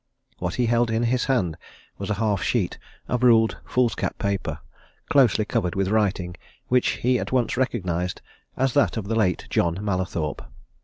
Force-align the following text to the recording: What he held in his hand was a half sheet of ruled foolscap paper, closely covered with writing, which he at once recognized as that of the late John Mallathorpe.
What 0.39 0.55
he 0.55 0.65
held 0.65 0.89
in 0.89 1.03
his 1.03 1.25
hand 1.25 1.57
was 1.99 2.09
a 2.09 2.15
half 2.15 2.41
sheet 2.41 2.79
of 3.07 3.21
ruled 3.21 3.57
foolscap 3.67 4.17
paper, 4.17 4.57
closely 5.09 5.45
covered 5.45 5.75
with 5.75 5.89
writing, 5.89 6.35
which 6.69 6.87
he 7.05 7.19
at 7.19 7.31
once 7.31 7.55
recognized 7.55 8.19
as 8.57 8.73
that 8.73 8.97
of 8.97 9.07
the 9.09 9.15
late 9.15 9.45
John 9.51 9.75
Mallathorpe. 9.83 10.41